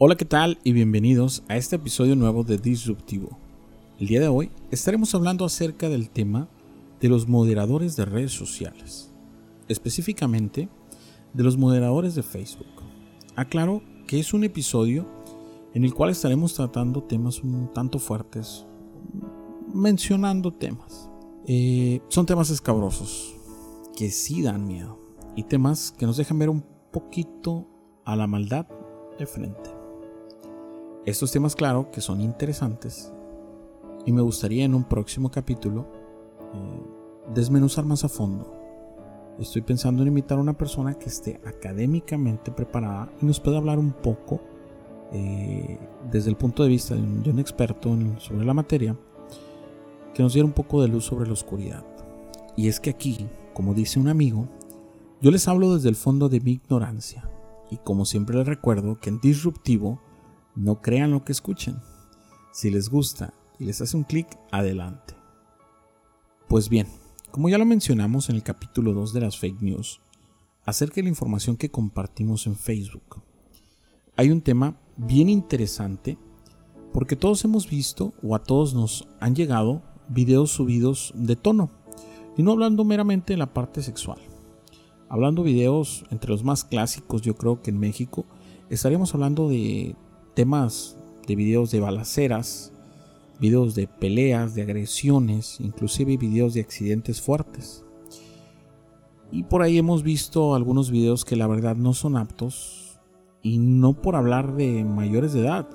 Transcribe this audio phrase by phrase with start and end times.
[0.00, 0.60] Hola, ¿qué tal?
[0.62, 3.36] Y bienvenidos a este episodio nuevo de Disruptivo.
[3.98, 6.48] El día de hoy estaremos hablando acerca del tema
[7.00, 9.12] de los moderadores de redes sociales,
[9.66, 10.68] específicamente
[11.32, 12.68] de los moderadores de Facebook.
[13.34, 15.04] Aclaro que es un episodio
[15.74, 18.66] en el cual estaremos tratando temas un tanto fuertes,
[19.74, 21.10] mencionando temas.
[21.44, 23.34] Eh, son temas escabrosos,
[23.96, 24.96] que sí dan miedo,
[25.34, 27.66] y temas que nos dejan ver un poquito
[28.04, 28.68] a la maldad
[29.18, 29.77] de frente.
[31.08, 33.10] Estos temas, claro, que son interesantes
[34.04, 35.90] y me gustaría en un próximo capítulo
[36.52, 36.82] eh,
[37.34, 38.52] desmenuzar más a fondo.
[39.38, 43.78] Estoy pensando en invitar a una persona que esté académicamente preparada y nos pueda hablar
[43.78, 44.42] un poco
[45.10, 45.78] eh,
[46.12, 48.94] desde el punto de vista de un, experto sobre la materia,
[50.12, 51.86] que nos diera un poco de luz sobre la oscuridad.
[52.54, 54.46] Y es que aquí, como dice un amigo,
[55.22, 57.30] yo les hablo desde el fondo de mi ignorancia.
[57.70, 60.02] Y como siempre les recuerdo que en Disruptivo
[60.58, 61.76] no crean lo que escuchen.
[62.52, 65.14] Si les gusta y les hace un clic, adelante.
[66.48, 66.88] Pues bien,
[67.30, 70.00] como ya lo mencionamos en el capítulo 2 de las fake news,
[70.64, 73.22] acerca de la información que compartimos en Facebook,
[74.16, 76.18] hay un tema bien interesante
[76.92, 81.70] porque todos hemos visto o a todos nos han llegado videos subidos de tono,
[82.36, 84.18] y no hablando meramente de la parte sexual.
[85.08, 88.24] Hablando videos entre los más clásicos, yo creo que en México
[88.70, 89.94] estaríamos hablando de
[90.38, 92.72] temas de videos de balaceras,
[93.40, 97.84] videos de peleas, de agresiones, inclusive videos de accidentes fuertes.
[99.32, 103.00] Y por ahí hemos visto algunos videos que la verdad no son aptos,
[103.42, 105.68] y no por hablar de mayores de edad,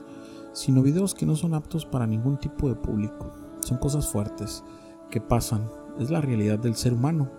[0.53, 3.33] sino videos que no son aptos para ningún tipo de público.
[3.59, 4.63] Son cosas fuertes
[5.11, 5.69] que pasan,
[5.99, 7.29] es la realidad del ser humano.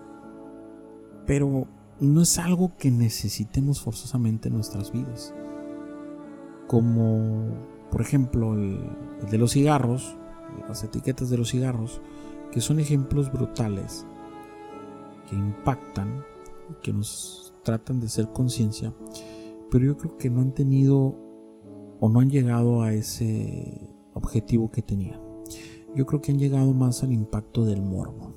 [1.25, 1.65] Pero
[1.99, 5.33] no es algo que necesitemos forzosamente en nuestras vidas
[6.67, 7.49] como
[7.91, 8.79] por ejemplo el,
[9.29, 10.17] de los cigarros,
[10.67, 12.01] las etiquetas de los cigarros,
[12.51, 14.05] que son ejemplos brutales
[15.29, 16.23] que impactan,
[16.81, 18.93] que nos tratan de ser conciencia,
[19.71, 21.15] pero yo creo que no han tenido
[21.99, 25.21] o no han llegado a ese objetivo que tenían.
[25.95, 28.33] Yo creo que han llegado más al impacto del morbo.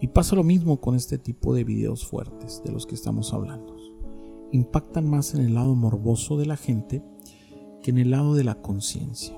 [0.00, 3.75] Y pasa lo mismo con este tipo de videos fuertes de los que estamos hablando
[4.52, 7.02] impactan más en el lado morboso de la gente
[7.82, 9.36] que en el lado de la conciencia.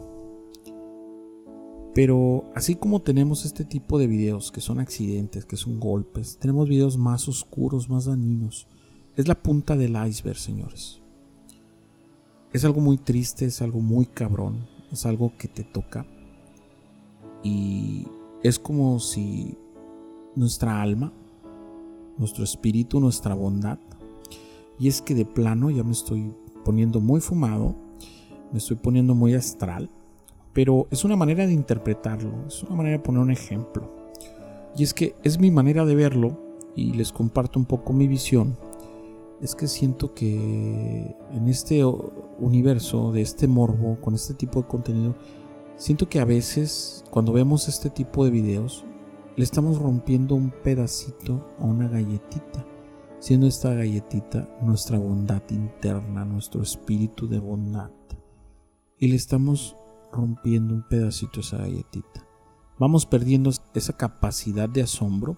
[1.95, 6.69] Pero así como tenemos este tipo de videos que son accidentes, que son golpes, tenemos
[6.69, 8.69] videos más oscuros, más dañinos.
[9.17, 11.03] Es la punta del iceberg, señores.
[12.53, 16.07] Es algo muy triste, es algo muy cabrón, es algo que te toca.
[17.43, 18.07] Y
[18.43, 19.57] es como si
[20.37, 21.13] nuestra alma,
[22.17, 23.79] nuestro espíritu, nuestra bondad,
[24.79, 26.33] y es que de plano ya me estoy
[26.65, 27.75] poniendo muy fumado,
[28.53, 29.91] me estoy poniendo muy astral,
[30.53, 33.91] pero es una manera de interpretarlo, es una manera de poner un ejemplo.
[34.77, 36.39] Y es que es mi manera de verlo
[36.77, 38.57] y les comparto un poco mi visión.
[39.41, 45.15] Es que siento que en este universo de este morbo, con este tipo de contenido,
[45.77, 48.85] siento que a veces cuando vemos este tipo de videos,
[49.37, 52.65] le estamos rompiendo un pedacito a una galletita
[53.21, 57.91] siendo esta galletita nuestra bondad interna, nuestro espíritu de bondad.
[58.99, 59.77] Y le estamos
[60.13, 62.27] rompiendo un pedacito a esa galletita.
[62.79, 65.37] Vamos perdiendo esa capacidad de asombro,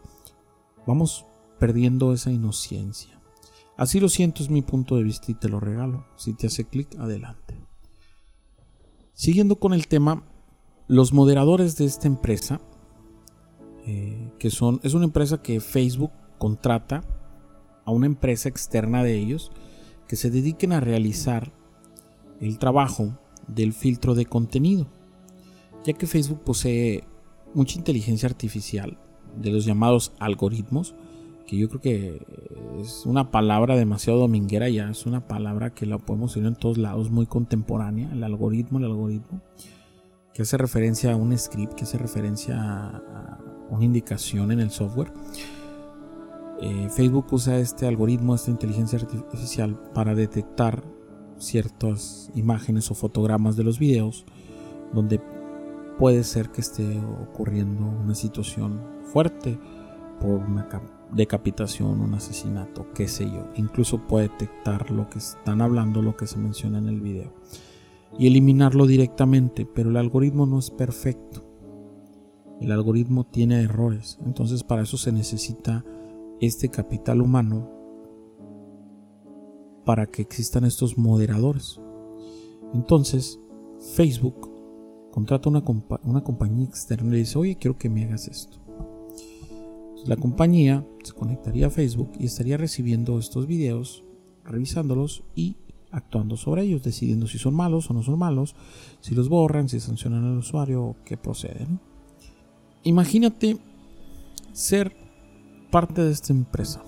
[0.86, 1.26] vamos
[1.58, 3.20] perdiendo esa inocencia.
[3.76, 6.04] Así lo siento, es mi punto de vista y te lo regalo.
[6.16, 7.58] Si te hace clic, adelante.
[9.14, 10.22] Siguiendo con el tema,
[10.86, 12.60] los moderadores de esta empresa,
[13.86, 17.02] eh, que son, es una empresa que Facebook contrata
[17.90, 19.50] a una empresa externa de ellos
[20.08, 21.52] que se dediquen a realizar
[22.40, 24.86] el trabajo del filtro de contenido,
[25.84, 27.04] ya que Facebook posee
[27.54, 28.98] mucha inteligencia artificial
[29.36, 30.94] de los llamados algoritmos,
[31.46, 32.26] que yo creo que
[32.80, 36.78] es una palabra demasiado dominguera ya, es una palabra que la podemos ver en todos
[36.78, 39.42] lados, muy contemporánea, el algoritmo, el algoritmo,
[40.32, 43.38] que hace referencia a un script, que hace referencia a
[43.70, 45.12] una indicación en el software.
[46.62, 50.84] Eh, Facebook usa este algoritmo, esta inteligencia artificial para detectar
[51.38, 54.26] ciertas imágenes o fotogramas de los videos
[54.92, 55.20] donde
[55.98, 59.58] puede ser que esté ocurriendo una situación fuerte
[60.20, 60.68] por una
[61.12, 63.48] decapitación, un asesinato, qué sé yo.
[63.56, 67.32] Incluso puede detectar lo que están hablando, lo que se menciona en el video
[68.18, 71.44] y eliminarlo directamente, pero el algoritmo no es perfecto.
[72.60, 75.84] El algoritmo tiene errores, entonces para eso se necesita
[76.40, 77.70] este capital humano
[79.84, 81.80] para que existan estos moderadores.
[82.72, 83.38] Entonces,
[83.94, 84.50] Facebook
[85.10, 85.62] contrata una,
[86.04, 88.58] una compañía externa y le dice, oye, quiero que me hagas esto.
[90.06, 94.04] la compañía se conectaría a Facebook y estaría recibiendo estos videos,
[94.44, 95.56] revisándolos y
[95.90, 98.54] actuando sobre ellos, decidiendo si son malos o no son malos,
[99.00, 101.66] si los borran, si sancionan al usuario o qué procede.
[102.84, 103.58] Imagínate
[104.52, 104.94] ser
[105.70, 106.82] parte de esta empresa.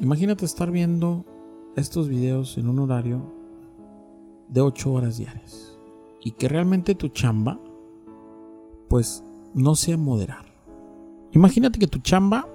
[0.00, 1.24] Imagínate estar viendo
[1.76, 3.32] estos videos en un horario
[4.48, 5.78] de 8 horas diarias
[6.22, 7.60] y que realmente tu chamba
[8.88, 9.24] pues
[9.54, 10.44] no sea moderar.
[11.32, 12.48] Imagínate que tu chamba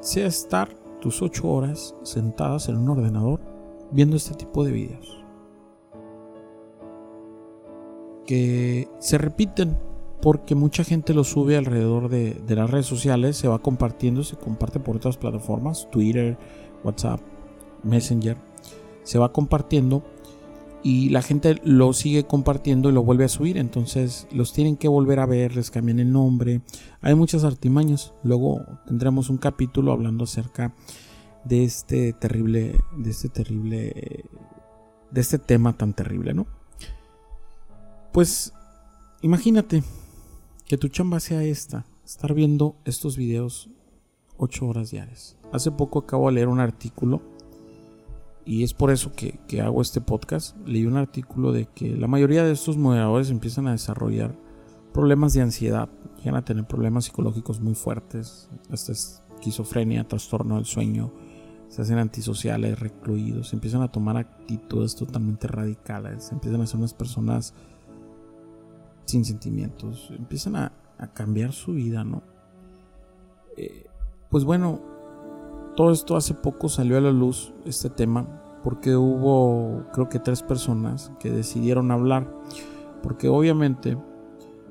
[0.00, 0.68] sea estar
[1.00, 3.40] tus 8 horas sentadas en un ordenador
[3.90, 5.24] viendo este tipo de videos.
[8.26, 9.76] Que se repiten
[10.24, 14.80] porque mucha gente lo sube alrededor de, las redes sociales, se va compartiendo, se comparte
[14.80, 16.38] por otras plataformas, Twitter,
[16.82, 17.20] WhatsApp,
[17.82, 18.38] Messenger,
[19.02, 20.02] se va compartiendo
[20.82, 24.88] y la gente lo sigue compartiendo y lo vuelve a subir, entonces los tienen que
[24.88, 26.62] volver a ver, les cambian el nombre,
[27.02, 30.74] hay muchas artimañas, luego tendremos un capítulo hablando acerca
[31.44, 34.24] de este terrible, de este terrible,
[35.10, 36.46] de este tema tan terrible, ¿no?
[38.10, 38.54] Pues
[39.20, 39.82] imagínate,
[40.66, 43.68] que tu chamba sea esta, estar viendo estos videos
[44.38, 45.36] 8 horas diarias.
[45.52, 47.22] Hace poco acabo de leer un artículo
[48.46, 50.56] y es por eso que, hago este podcast.
[50.66, 54.34] Leí un artículo de que la mayoría de estos moderadores empiezan a desarrollar
[54.92, 55.88] problemas de ansiedad,
[56.18, 61.12] llegan a tener problemas psicológicos muy fuertes, hasta esquizofrenia, trastorno del sueño,
[61.68, 67.54] se hacen antisociales, recluidos, empiezan a tomar actitudes totalmente radicales, empiezan a ser unas personas
[69.04, 70.72] sin sentimientos, empiezan a,
[71.12, 72.22] cambiar su vida, ¿no?
[73.58, 73.86] Eh,
[74.30, 74.80] pues bueno,
[75.76, 80.42] todo esto hace poco salió a la luz, este tema, porque hubo creo que tres
[80.42, 82.32] personas que decidieron hablar,
[83.02, 83.98] porque obviamente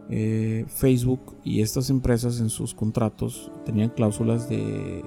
[0.09, 5.03] eh, Facebook y estas empresas en sus contratos tenían cláusulas de,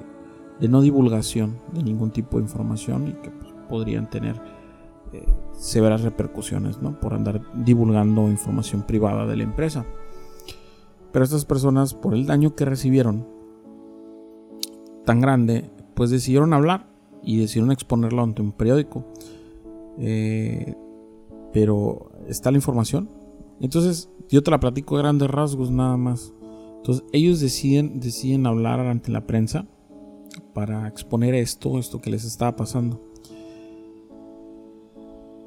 [0.60, 4.40] no divulgación de ningún tipo de información y que pues, podrían tener
[5.12, 6.98] eh, severas repercusiones ¿no?
[7.00, 9.86] por andar divulgando información privada de la empresa.
[11.12, 13.26] Pero estas personas, por el daño que recibieron
[15.04, 16.88] tan grande, pues decidieron hablar
[17.22, 19.04] y decidieron exponerlo ante un periódico.
[19.98, 20.74] Eh,
[21.52, 23.08] pero está la información.
[23.60, 26.34] Entonces, yo te la platico de grandes rasgos nada más.
[26.76, 29.66] Entonces, ellos deciden, deciden hablar ante la prensa
[30.52, 33.00] para exponer esto, esto que les estaba pasando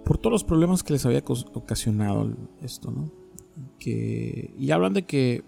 [0.10, 1.24] por todos los problemas que les había
[1.54, 2.32] ocasionado
[2.64, 3.12] esto, ¿no?
[3.78, 5.44] Que, y hablan de que,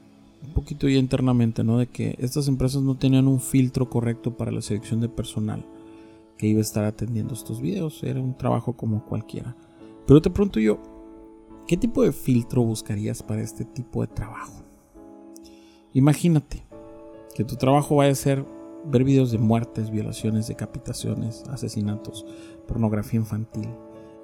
[0.46, 1.80] un poquito ya internamente, ¿no?
[1.80, 5.66] De que estas empresas no tenían un filtro correcto para la selección de personal
[6.38, 8.04] que iba a estar atendiendo estos videos.
[8.04, 9.58] Era un trabajo como cualquiera.
[10.06, 10.78] Pero te pregunto yo,
[11.68, 14.64] ¿qué tipo de filtro buscarías para este tipo de trabajo?
[15.92, 16.64] Imagínate
[17.34, 18.46] que tu trabajo vaya a ser
[18.86, 22.28] ver videos de muertes, violaciones, decapitaciones, asesinatos,
[22.68, 23.68] pornografía infantil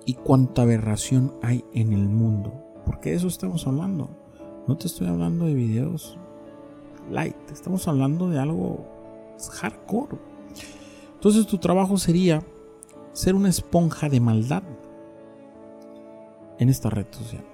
[0.08, 2.54] y cuánta aberración hay en el mundo.
[2.86, 4.10] Porque de eso estamos hablando.
[4.66, 6.18] No te estoy hablando de videos
[7.12, 8.88] light, estamos hablando de algo
[9.60, 10.18] hardcore.
[11.14, 12.42] Entonces tu trabajo sería
[13.12, 14.64] ser una esponja de maldad
[16.58, 17.46] en esta red social.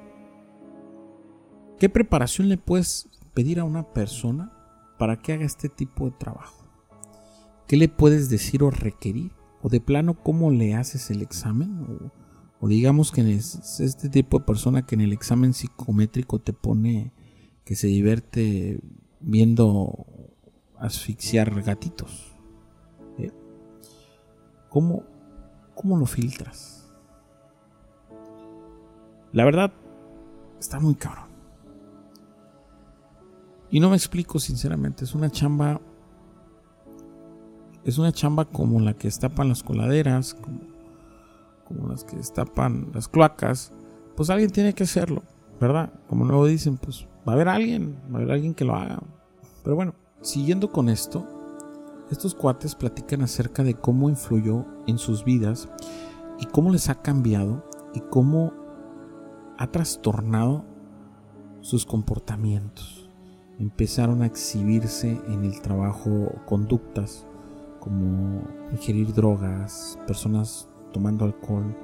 [1.79, 4.53] ¿Qué preparación le puedes pedir a una persona
[4.99, 6.65] para que haga este tipo de trabajo?
[7.67, 9.31] ¿Qué le puedes decir o requerir?
[9.63, 12.11] ¿O de plano cómo le haces el examen?
[12.67, 17.11] Digamos que es este tipo de persona que en el examen psicométrico te pone
[17.65, 18.79] que se divierte
[19.19, 20.05] viendo
[20.77, 22.33] asfixiar gatitos.
[23.17, 23.31] ¿Eh?
[24.69, 25.03] ¿Cómo,
[25.75, 26.91] ¿Cómo lo filtras?
[29.31, 29.73] La verdad,
[30.59, 31.29] está muy cabrón.
[33.71, 35.81] Y no me explico sinceramente, es una chamba
[37.83, 40.37] es una chamba como la que estapan las coladeras,
[41.65, 43.73] como las que destapan las cloacas,
[44.15, 45.23] pues alguien tiene que hacerlo,
[45.59, 45.93] ¿verdad?
[46.07, 49.01] Como luego dicen, pues va a haber alguien, va a haber alguien que lo haga.
[49.63, 51.27] Pero bueno, siguiendo con esto,
[52.11, 55.69] estos cuates platican acerca de cómo influyó en sus vidas
[56.39, 58.53] y cómo les ha cambiado y cómo
[59.57, 60.65] ha trastornado
[61.61, 63.09] sus comportamientos.
[63.59, 67.25] Empezaron a exhibirse en el trabajo conductas
[67.79, 68.41] como
[68.71, 71.75] ingerir drogas, personas tomando alcohol,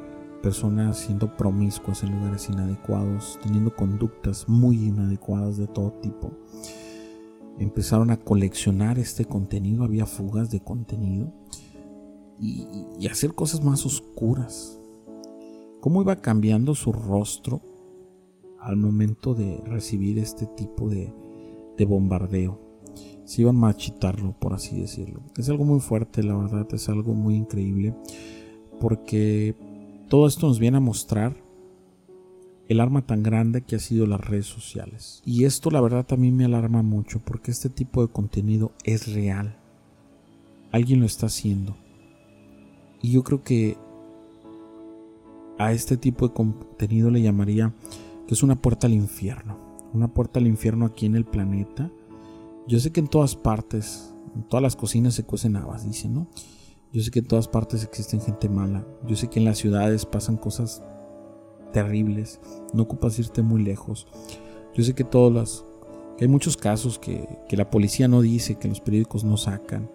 [0.41, 6.31] personas siendo promiscuas en lugares inadecuados, teniendo conductas muy inadecuadas de todo tipo.
[7.57, 11.33] Empezaron a coleccionar este contenido, había fugas de contenido
[12.39, 14.79] y, hacer cosas más oscuras.
[15.81, 17.61] cómo iba cambiando su rostro
[18.59, 21.13] al momento de recibir este tipo de,
[21.77, 22.59] de bombardeo.
[23.23, 25.21] Se iban a machitarlo, por así decirlo.
[25.37, 27.95] Es algo muy fuerte, la verdad, es algo muy increíble,
[28.79, 29.55] porque
[30.07, 31.35] todo esto nos viene a mostrar
[32.69, 35.21] el arma tan grande que ha sido las redes sociales.
[35.25, 39.57] Y esto la verdad también me alarma mucho porque este tipo de contenido es real.
[40.71, 41.75] Alguien lo está haciendo.
[43.01, 43.75] Y yo creo que
[45.57, 47.73] a este tipo de contenido le llamaría
[48.27, 49.57] que es una puerta al infierno.
[49.91, 51.91] Una puerta al infierno aquí en el planeta.
[52.67, 56.27] Yo sé que en todas partes, en todas las cocinas se cuecen habas, dicen, ¿no?
[56.91, 58.85] Yo sé que en todas partes existen gente mala.
[59.05, 60.83] Yo sé que en las ciudades pasan cosas
[61.71, 62.39] terribles.
[62.73, 64.07] No ocupas irte muy lejos.
[64.73, 65.65] Yo sé que todas las...
[66.19, 69.89] Hay muchos casos que, que la policía no dice, que los periódicos no sacan,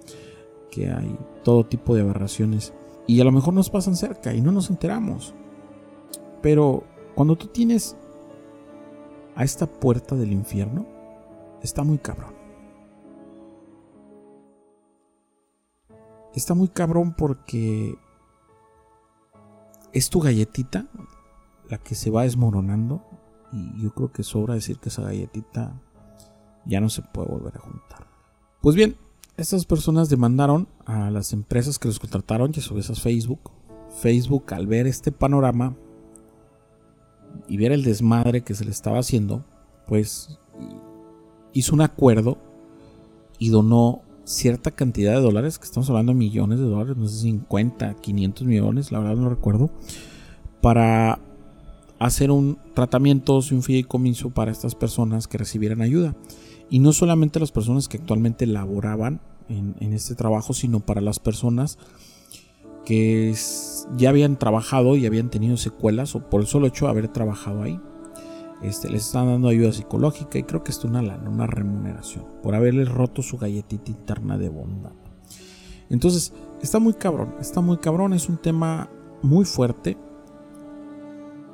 [0.71, 2.73] que hay todo tipo de aberraciones.
[3.07, 5.35] Y a lo mejor nos pasan cerca y no nos enteramos.
[6.41, 6.85] Pero
[7.15, 7.97] cuando tú tienes
[9.35, 10.87] a esta puerta del infierno,
[11.63, 12.44] está muy cabrón.
[16.35, 17.97] Está muy cabrón porque
[19.93, 20.87] es tu galletita
[21.71, 23.03] la que se va desmoronando
[23.53, 25.81] y yo creo que sobra decir que esa galletita
[26.67, 28.09] ya no se puede volver a juntar.
[28.61, 28.97] Pues bien,
[29.37, 33.51] estas personas demandaron a las empresas que los contrataron, ya sobre esas Facebook.
[34.01, 35.77] Facebook al ver este panorama
[37.49, 39.45] y ver el desmadre que se le estaba haciendo,
[39.87, 40.39] pues
[41.53, 42.39] hizo un acuerdo
[43.39, 47.21] y donó cierta cantidad de dólares, que estamos hablando de millones de dólares, no sé,
[47.23, 49.71] 50, 500 millones, la verdad no recuerdo,
[50.61, 51.21] para
[51.99, 56.17] hacer un tratamiento y un fideicomiso para estas personas que recibieran ayuda.
[56.71, 61.19] Y no solamente las personas que actualmente laboraban en, en este trabajo, sino para las
[61.19, 61.79] personas
[62.85, 63.35] que
[63.97, 67.63] ya habían trabajado y habían tenido secuelas o por el solo hecho de haber trabajado
[67.63, 67.81] ahí.
[68.65, 72.89] Este, les están dando ayuda psicológica y creo que es una una remuneración por haberles
[72.89, 74.93] roto su galletita interna de bondad.
[75.91, 78.89] Entonces, está muy cabrón, está muy cabrón, es un tema
[79.23, 79.99] muy fuerte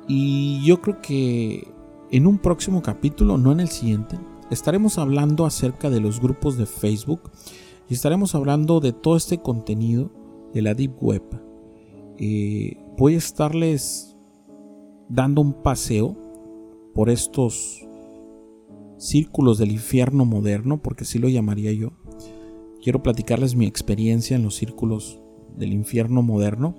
[0.07, 1.67] y yo creo que
[2.11, 4.17] en un próximo capítulo, no en el siguiente,
[4.49, 7.29] estaremos hablando acerca de los grupos de Facebook
[7.89, 10.11] y estaremos hablando de todo este contenido
[10.53, 11.23] de la Deep Web.
[12.17, 14.15] Eh, voy a estarles
[15.09, 16.15] dando un paseo
[16.93, 17.85] por estos
[18.97, 21.93] círculos del infierno moderno, porque así lo llamaría yo.
[22.83, 25.19] Quiero platicarles mi experiencia en los círculos
[25.57, 26.75] del infierno moderno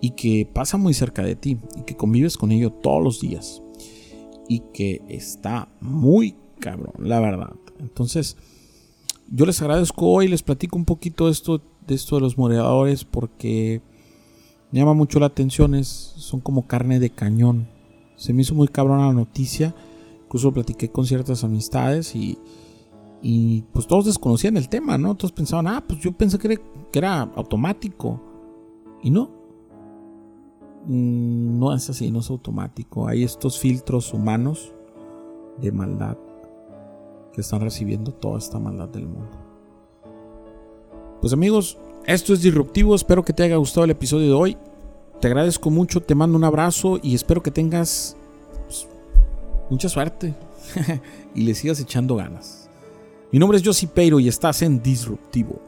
[0.00, 3.62] y que pasa muy cerca de ti y que convives con ello todos los días
[4.48, 7.54] y que está muy cabrón, la verdad.
[7.78, 8.36] Entonces,
[9.30, 13.80] yo les agradezco hoy, les platico un poquito esto de esto de los moderadores porque
[14.70, 17.68] me llama mucho la atención, es, son como carne de cañón.
[18.16, 19.74] Se me hizo muy cabrón la noticia,
[20.24, 22.38] incluso platiqué con ciertas amistades y,
[23.22, 25.14] y pues todos desconocían el tema, ¿no?
[25.14, 28.20] Todos pensaban, ah, pues yo pensé que era, que era automático.
[29.02, 29.30] Y no.
[30.86, 33.06] Mm, no es así, no es automático.
[33.06, 34.72] Hay estos filtros humanos
[35.60, 36.16] de maldad
[37.32, 39.36] que están recibiendo toda esta maldad del mundo.
[41.20, 44.56] Pues amigos, esto es Disruptivo, espero que te haya gustado el episodio de hoy.
[45.20, 48.16] Te agradezco mucho, te mando un abrazo y espero que tengas
[48.66, 48.86] pues,
[49.70, 50.34] mucha suerte
[51.34, 52.68] y le sigas echando ganas.
[53.32, 55.60] Mi nombre es Josie Peiro y estás en Disruptivo.